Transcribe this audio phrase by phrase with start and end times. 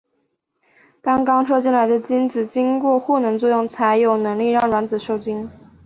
[1.03, 5.47] 当刚射进来的精子经过获能作用才有能力让卵子授精。